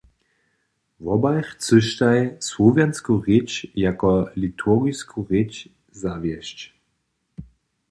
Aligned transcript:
Wobaj 1.05 1.41
chcyštaj 1.49 2.19
słowjansku 2.49 3.13
rěč 3.27 3.49
jako 3.85 4.09
liturgisku 4.41 5.19
rěč 5.29 5.53
zawjesć. 6.01 6.59